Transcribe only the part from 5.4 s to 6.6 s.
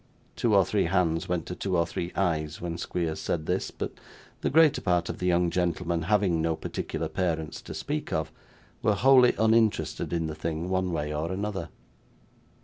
gentlemen having no